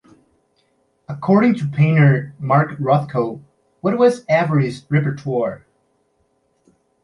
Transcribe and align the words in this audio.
According 1.07 1.57
to 1.59 1.67
painter 1.67 2.33
Mark 2.39 2.71
Rothko, 2.79 3.43
What 3.81 3.99
was 3.99 4.25
Avery's 4.27 4.83
repertoire? 4.89 5.67